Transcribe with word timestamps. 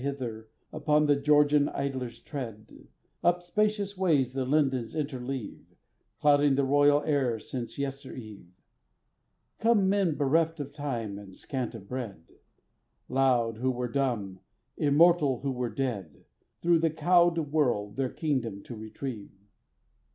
Hither, 0.01 0.49
upon 0.73 1.05
the 1.05 1.15
Georgian 1.15 1.69
idlers' 1.69 2.17
tread, 2.17 2.87
Up 3.23 3.43
spacious 3.43 3.95
ways 3.95 4.33
the 4.33 4.45
lindens 4.45 4.95
interleave, 4.95 5.75
Clouding 6.19 6.55
the 6.55 6.63
royal 6.63 7.03
air 7.03 7.37
since 7.37 7.77
yester 7.77 8.15
eve, 8.15 8.47
Come 9.59 9.87
men 9.87 10.15
bereft 10.15 10.59
of 10.59 10.71
time 10.71 11.19
and 11.19 11.35
scant 11.35 11.75
of 11.75 11.87
bread, 11.87 12.23
Loud, 13.09 13.57
who 13.57 13.69
were 13.69 13.87
dumb, 13.87 14.39
immortal, 14.75 15.41
who 15.41 15.51
were 15.51 15.69
dead, 15.69 16.25
Thro' 16.63 16.79
the 16.79 16.89
cowed 16.89 17.37
world 17.51 17.95
their 17.95 18.09
kingdom 18.09 18.63
to 18.63 18.75
retrieve. 18.75 19.29